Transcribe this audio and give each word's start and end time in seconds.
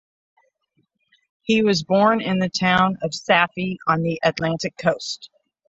He 1.43 1.61
was 1.61 1.83
born 1.83 2.21
in 2.21 2.39
the 2.39 2.49
town 2.49 2.97
of 3.03 3.11
Safi 3.11 3.77
on 3.85 4.01
the 4.01 4.19
Atlantic 4.23 4.75
coast. 4.75 5.29